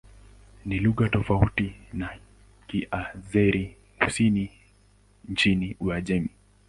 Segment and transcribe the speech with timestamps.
[0.65, 2.09] Ni lugha tofauti na
[2.67, 4.49] Kiazeri-Kusini
[5.29, 6.29] nchini Uajemi.